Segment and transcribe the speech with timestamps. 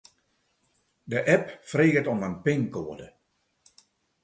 [1.03, 3.07] De app freget om in pinkoade.